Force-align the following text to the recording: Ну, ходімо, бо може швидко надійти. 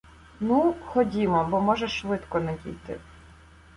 Ну, 0.39 0.75
ходімо, 0.85 1.47
бо 1.51 1.61
може 1.61 1.87
швидко 1.87 2.39
надійти. 2.39 2.99